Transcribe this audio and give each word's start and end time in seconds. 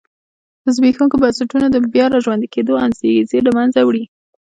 د 0.63 0.65
زبېښونکو 0.75 1.15
بنسټونو 1.23 1.67
د 1.71 1.75
بیا 1.93 2.05
را 2.13 2.19
ژوندي 2.25 2.47
کېدو 2.55 2.73
انګېزې 2.85 3.39
له 3.45 3.51
منځه 3.57 3.79
وړي. 3.83 4.03